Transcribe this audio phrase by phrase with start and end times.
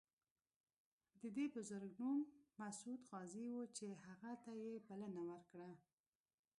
[1.21, 2.19] د دې بزرګ نوم
[2.61, 5.71] مسعود غازي و چې هغه ته یې بلنه ورکړه.